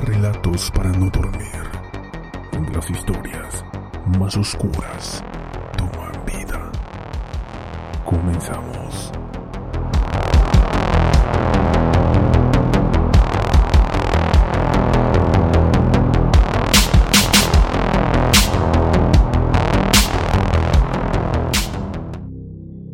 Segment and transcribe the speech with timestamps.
[0.00, 1.70] Relatos para no dormir,
[2.72, 3.62] las historias
[4.18, 5.22] más oscuras
[5.76, 6.72] toman vida.
[8.02, 9.12] Comenzamos.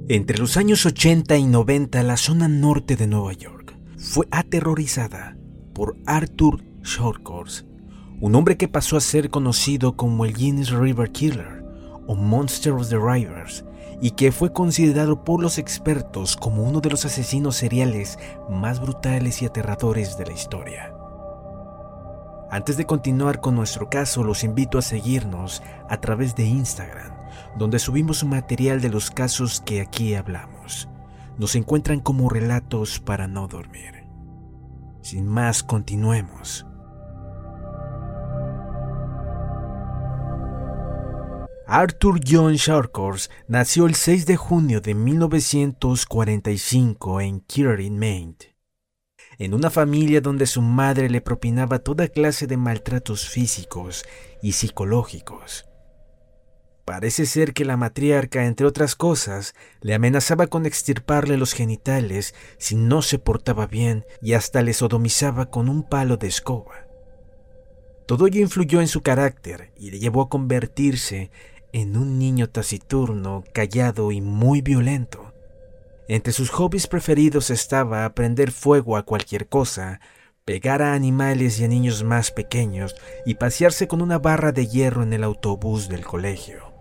[0.09, 5.37] Entre los años 80 y 90, la zona norte de Nueva York fue aterrorizada
[5.73, 7.65] por Arthur Shortcourse,
[8.21, 11.65] un hombre que pasó a ser conocido como el Guinness River Killer
[12.07, 13.65] o Monster of the Rivers
[14.01, 19.43] y que fue considerado por los expertos como uno de los asesinos seriales más brutales
[19.43, 20.95] y aterradores de la historia.
[22.51, 27.13] Antes de continuar con nuestro caso, los invito a seguirnos a través de Instagram,
[27.59, 30.89] donde subimos material de los casos que aquí hablamos.
[31.37, 34.07] Nos encuentran como relatos para no dormir.
[35.03, 36.68] Sin más, continuemos.
[41.71, 48.39] Arthur John Shortcourse nació el 6 de junio de 1945 en Kirin, Maine,
[49.37, 54.07] en una familia donde su madre le propinaba toda clase de maltratos físicos
[54.41, 55.67] y psicológicos.
[56.87, 62.77] Parece ser que la matriarca, entre otras cosas, le amenazaba con extirparle los genitales si
[62.77, 66.87] no se portaba bien y hasta le sodomizaba con un palo de escoba.
[68.07, 71.31] Todo ello influyó en su carácter y le llevó a convertirse
[71.73, 75.33] en un niño taciturno, callado y muy violento.
[76.09, 80.01] Entre sus hobbies preferidos estaba aprender fuego a cualquier cosa,
[80.45, 82.97] pegar a animales y a niños más pequeños
[83.27, 86.73] y pasearse con una barra de hierro en el autobús del colegio.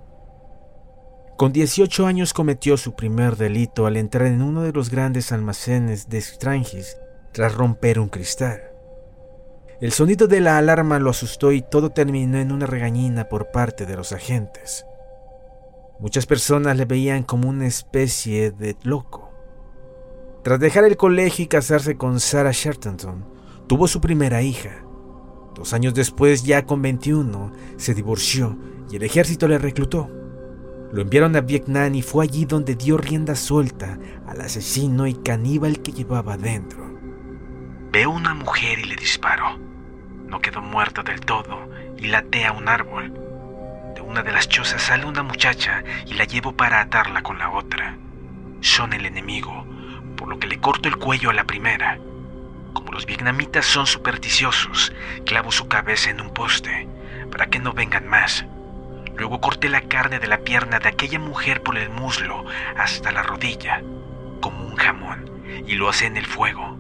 [1.36, 6.10] Con 18 años cometió su primer delito al entrar en uno de los grandes almacenes
[6.10, 6.98] de Strangis
[7.34, 8.77] tras romper un cristal.
[9.80, 13.86] El sonido de la alarma lo asustó y todo terminó en una regañina por parte
[13.86, 14.88] de los agentes.
[16.00, 19.32] Muchas personas le veían como una especie de loco.
[20.44, 23.24] Tras dejar el colegio y casarse con Sarah Shertenton,
[23.68, 24.84] tuvo su primera hija.
[25.54, 28.58] Dos años después, ya con 21, se divorció
[28.90, 30.10] y el ejército le reclutó.
[30.92, 35.84] Lo enviaron a Vietnam y fue allí donde dio rienda suelta al asesino y caníbal
[35.84, 36.88] que llevaba dentro.
[37.92, 39.67] Veo una mujer y le disparo.
[40.28, 43.14] No quedó muerta del todo y la até a un árbol.
[43.96, 47.50] De una de las chozas sale una muchacha y la llevo para atarla con la
[47.50, 47.96] otra.
[48.62, 49.66] Son el enemigo,
[50.18, 51.98] por lo que le corto el cuello a la primera.
[52.74, 54.94] Como los vietnamitas son supersticiosos,
[55.26, 56.88] clavo su cabeza en un poste
[57.32, 58.46] para que no vengan más.
[59.16, 62.46] Luego corté la carne de la pierna de aquella mujer por el muslo
[62.78, 63.82] hasta la rodilla,
[64.42, 65.30] como un jamón,
[65.66, 66.77] y lo asé en el fuego.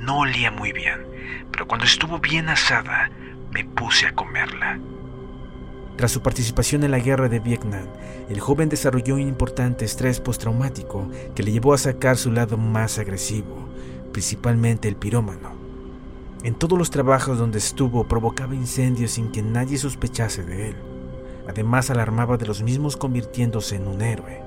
[0.00, 1.06] No olía muy bien,
[1.52, 3.10] pero cuando estuvo bien asada,
[3.52, 4.78] me puse a comerla.
[5.96, 7.84] Tras su participación en la guerra de Vietnam,
[8.30, 12.98] el joven desarrolló un importante estrés postraumático que le llevó a sacar su lado más
[12.98, 13.68] agresivo,
[14.10, 15.52] principalmente el pirómano.
[16.44, 20.76] En todos los trabajos donde estuvo provocaba incendios sin que nadie sospechase de él.
[21.46, 24.40] Además alarmaba de los mismos convirtiéndose en un héroe,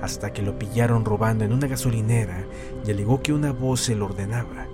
[0.00, 2.46] hasta que lo pillaron robando en una gasolinera
[2.86, 4.66] y alegó que una voz se lo ordenaba.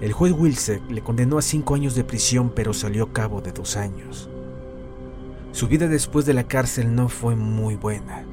[0.00, 3.52] El juez Wilsek le condenó a cinco años de prisión pero salió a cabo de
[3.52, 4.30] dos años.
[5.52, 8.24] Su vida después de la cárcel no fue muy buena.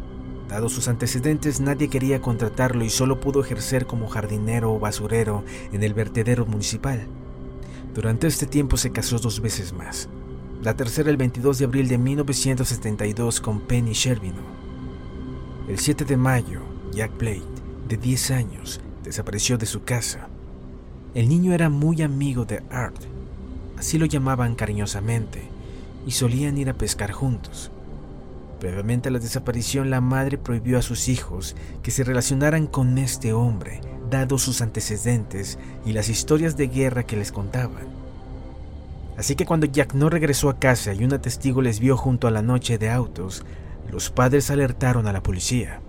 [0.47, 5.43] Dado sus antecedentes, nadie quería contratarlo y solo pudo ejercer como jardinero o basurero
[5.73, 7.05] en el vertedero municipal.
[7.93, 10.07] Durante este tiempo se casó dos veces más.
[10.63, 14.41] La tercera el 22 de abril de 1972 con Penny Shervino.
[15.67, 16.61] El 7 de mayo,
[16.93, 17.43] Jack Blade,
[17.89, 20.29] de 10 años, desapareció de su casa.
[21.17, 23.01] El niño era muy amigo de Art,
[23.75, 25.41] así lo llamaban cariñosamente,
[26.05, 27.71] y solían ir a pescar juntos.
[28.59, 33.33] Previamente a la desaparición, la madre prohibió a sus hijos que se relacionaran con este
[33.33, 33.81] hombre,
[34.11, 37.87] dado sus antecedentes y las historias de guerra que les contaban.
[39.17, 42.31] Así que cuando Jack no regresó a casa y un testigo les vio junto a
[42.31, 43.43] la noche de autos,
[43.89, 45.81] los padres alertaron a la policía.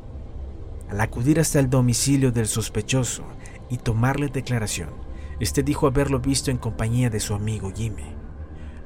[0.88, 3.24] Al acudir hasta el domicilio del sospechoso
[3.68, 4.88] y tomarle declaración,
[5.40, 8.14] este dijo haberlo visto en compañía de su amigo Jimmy.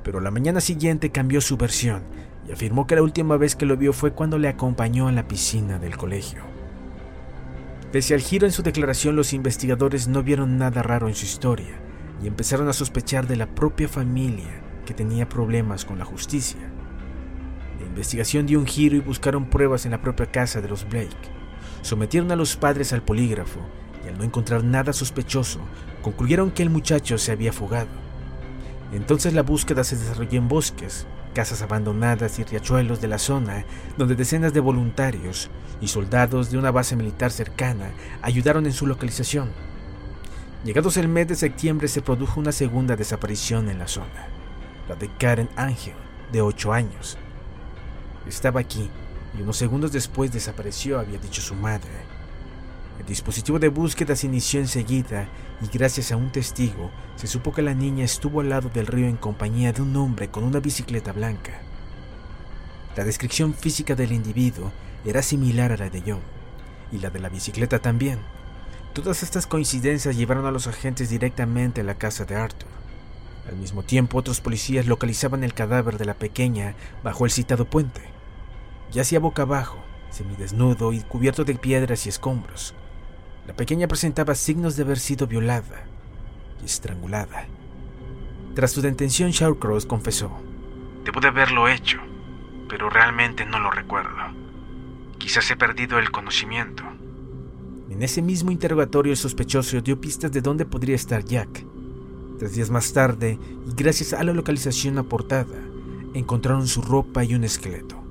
[0.03, 2.03] Pero la mañana siguiente cambió su versión
[2.47, 5.29] y afirmó que la última vez que lo vio fue cuando le acompañó a la
[5.29, 6.43] piscina del colegio.
[7.93, 11.79] Pese al giro en su declaración, los investigadores no vieron nada raro en su historia
[12.23, 16.61] y empezaron a sospechar de la propia familia que tenía problemas con la justicia.
[17.79, 21.11] La investigación dio un giro y buscaron pruebas en la propia casa de los Blake.
[21.83, 23.61] Sometieron a los padres al polígrafo
[24.05, 25.61] y al no encontrar nada sospechoso,
[26.03, 27.89] concluyeron que el muchacho se había fugado.
[28.93, 33.65] Entonces la búsqueda se desarrolló en bosques, casas abandonadas y riachuelos de la zona,
[33.97, 35.51] donde decenas de voluntarios
[35.81, 37.91] y soldados de una base militar cercana
[38.21, 39.51] ayudaron en su localización.
[40.65, 44.29] Llegados el mes de septiembre se produjo una segunda desaparición en la zona,
[44.89, 45.95] la de Karen Angel,
[46.31, 47.19] de 8 años.
[48.29, 48.89] Estaba aquí
[49.37, 52.12] y unos segundos después desapareció, había dicho su madre.
[53.03, 55.29] El dispositivo de búsqueda se inició enseguida
[55.61, 59.09] y gracias a un testigo se supo que la niña estuvo al lado del río
[59.09, 61.61] en compañía de un hombre con una bicicleta blanca.
[62.97, 64.71] La descripción física del individuo
[65.05, 66.21] era similar a la de John,
[66.93, 68.21] y la de la bicicleta también.
[68.93, 72.69] Todas estas coincidencias llevaron a los agentes directamente a la casa de Arthur.
[73.49, 78.03] Al mismo tiempo, otros policías localizaban el cadáver de la pequeña bajo el citado puente.
[78.93, 79.79] Yacía boca abajo,
[80.11, 82.77] semidesnudo y cubierto de piedras y escombros.
[83.47, 85.85] La pequeña presentaba signos de haber sido violada
[86.63, 87.49] y estrangulada.
[88.55, 90.31] Tras su detención, Shawcross confesó:
[91.05, 91.99] Debo de haberlo hecho,
[92.69, 94.11] pero realmente no lo recuerdo.
[95.19, 96.85] Quizás he perdido el conocimiento.
[97.91, 101.67] En ese mismo interrogatorio, el sospechoso dio pistas de dónde podría estar Jack.
[102.39, 105.59] Tres días más tarde, y gracias a la localización aportada,
[106.15, 108.03] encontraron su ropa y un esqueleto.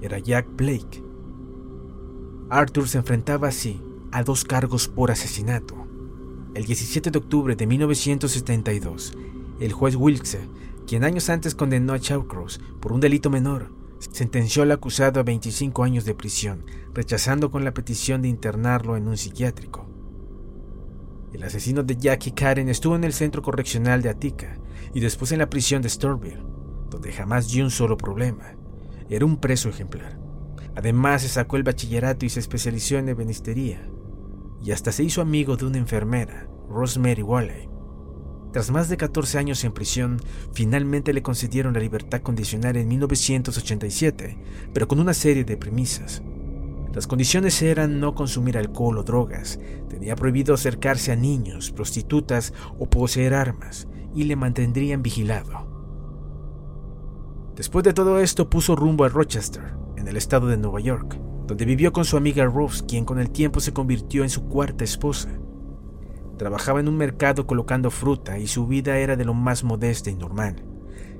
[0.00, 1.02] Era Jack Blake.
[2.50, 3.80] Arthur se enfrentaba así
[4.14, 5.74] a dos cargos por asesinato.
[6.54, 9.12] El 17 de octubre de 1972,
[9.58, 10.38] el juez Wilkes,
[10.86, 15.82] quien años antes condenó a Shawcross por un delito menor, sentenció al acusado a 25
[15.82, 16.64] años de prisión,
[16.94, 19.84] rechazando con la petición de internarlo en un psiquiátrico.
[21.32, 24.58] El asesino de Jackie Karen estuvo en el centro correccional de Atica
[24.94, 26.38] y después en la prisión de Storville,
[26.88, 28.54] donde jamás dio un solo problema.
[29.10, 30.20] Era un preso ejemplar.
[30.76, 33.90] Además, se sacó el bachillerato y se especializó en ebenistería
[34.64, 37.68] y hasta se hizo amigo de una enfermera, Rosemary Walley.
[38.52, 40.20] Tras más de 14 años en prisión,
[40.54, 44.38] finalmente le concedieron la libertad condicional en 1987,
[44.72, 46.22] pero con una serie de premisas.
[46.94, 49.58] Las condiciones eran no consumir alcohol o drogas,
[49.90, 55.68] tenía prohibido acercarse a niños, prostitutas o poseer armas, y le mantendrían vigilado.
[57.54, 61.64] Después de todo esto puso rumbo a Rochester, en el estado de Nueva York, donde
[61.64, 65.28] vivió con su amiga Rose, quien con el tiempo se convirtió en su cuarta esposa.
[66.38, 70.14] Trabajaba en un mercado colocando fruta y su vida era de lo más modesta y
[70.14, 70.56] normal.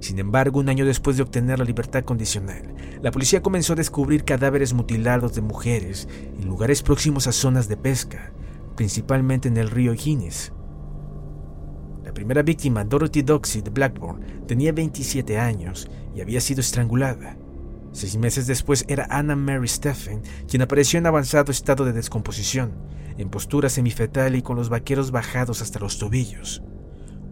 [0.01, 4.25] Sin embargo, un año después de obtener la libertad condicional, la policía comenzó a descubrir
[4.25, 8.33] cadáveres mutilados de mujeres en lugares próximos a zonas de pesca,
[8.77, 10.53] principalmente en el río Guinness.
[12.05, 17.37] La primera víctima, Dorothy Doxey de Blackburn, tenía 27 años y había sido estrangulada.
[17.95, 22.73] Seis meses después era Anna Mary Stephen, quien apareció en avanzado estado de descomposición,
[23.19, 26.61] en postura semifetal y con los vaqueros bajados hasta los tobillos.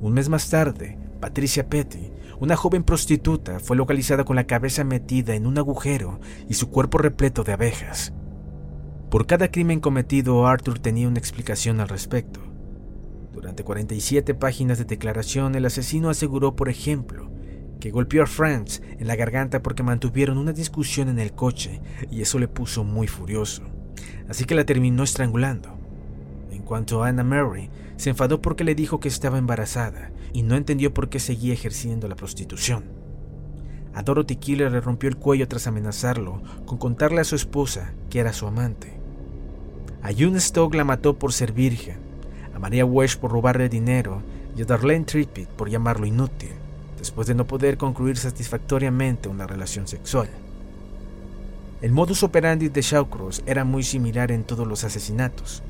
[0.01, 5.35] Un mes más tarde, Patricia Petty, una joven prostituta, fue localizada con la cabeza metida
[5.35, 8.13] en un agujero y su cuerpo repleto de abejas.
[9.11, 12.39] Por cada crimen cometido, Arthur tenía una explicación al respecto.
[13.33, 17.33] Durante 47 páginas de declaración, el asesino aseguró, por ejemplo,
[17.83, 21.81] que golpeó a Franz en la garganta porque mantuvieron una discusión en el coche
[22.13, 23.65] y eso le puso muy furioso.
[24.29, 25.77] Así que la terminó estrangulando.
[26.53, 30.55] En cuanto a Anna Mary, se enfadó porque le dijo que estaba embarazada y no
[30.55, 32.85] entendió por qué seguía ejerciendo la prostitución.
[33.95, 38.21] A Dorothy Killer le rompió el cuello tras amenazarlo con contarle a su esposa que
[38.21, 38.93] era su amante.
[40.03, 41.97] A June Stock la mató por ser virgen,
[42.55, 44.23] a María Wesh por robarle dinero
[44.57, 46.62] y a Darlene Trippett por llamarlo inútil,
[46.99, 50.29] después de no poder concluir satisfactoriamente una relación sexual.
[51.83, 55.63] El modus operandi de Shawcross era muy similar en todos los asesinatos.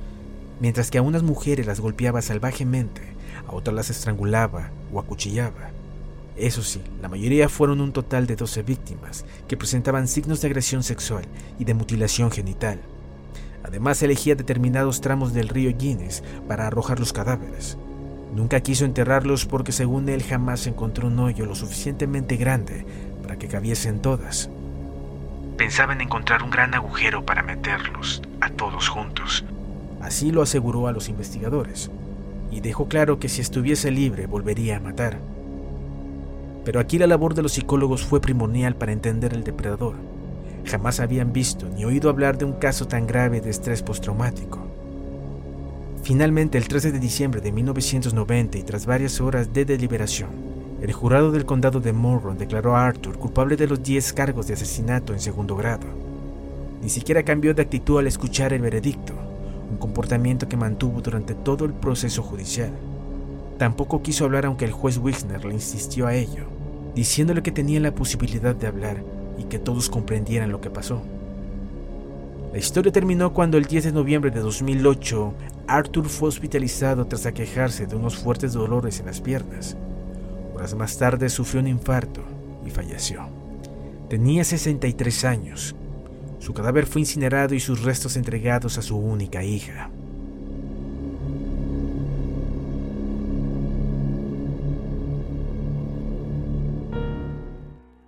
[0.61, 3.01] Mientras que a unas mujeres las golpeaba salvajemente,
[3.49, 5.71] a otras las estrangulaba o acuchillaba.
[6.37, 10.83] Eso sí, la mayoría fueron un total de 12 víctimas que presentaban signos de agresión
[10.83, 11.25] sexual
[11.59, 12.81] y de mutilación genital.
[13.63, 17.79] Además, elegía determinados tramos del río Guinness para arrojar los cadáveres.
[18.35, 22.87] Nunca quiso enterrarlos porque según él jamás encontró un hoyo lo suficientemente grande
[23.23, 24.49] para que cabiesen todas.
[25.59, 29.45] Pensaba en encontrar un gran agujero para meterlos a todos juntos.
[30.01, 31.91] Así lo aseguró a los investigadores,
[32.51, 35.19] y dejó claro que si estuviese libre volvería a matar.
[36.65, 39.97] Pero aquí la labor de los psicólogos fue primordial para entender el depredador.
[40.65, 44.72] Jamás habían visto ni oído hablar de un caso tan grave de estrés postraumático.
[46.03, 50.31] Finalmente, el 13 de diciembre de 1990 y tras varias horas de deliberación,
[50.81, 54.55] el jurado del condado de Monroe declaró a Arthur culpable de los 10 cargos de
[54.55, 55.87] asesinato en segundo grado.
[56.83, 59.13] Ni siquiera cambió de actitud al escuchar el veredicto,
[59.71, 62.73] un comportamiento que mantuvo durante todo el proceso judicial.
[63.57, 66.47] Tampoco quiso hablar aunque el juez Wixner le insistió a ello,
[66.97, 69.05] diciéndole que tenía la posibilidad de hablar
[69.39, 71.01] y que todos comprendieran lo que pasó.
[72.53, 75.33] La historia terminó cuando el 10 de noviembre de 2008
[75.73, 79.75] Arthur fue hospitalizado tras aquejarse de unos fuertes dolores en las piernas.
[80.55, 82.23] Horas más tarde sufrió un infarto
[82.67, 83.27] y falleció.
[84.11, 85.75] Tenía 63 años.
[86.41, 89.89] Su cadáver fue incinerado y sus restos entregados a su única hija.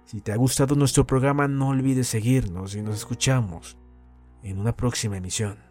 [0.04, 3.78] Si te ha gustado nuestro programa, no olvides seguirnos y nos escuchamos
[4.42, 5.63] en una próxima emisión.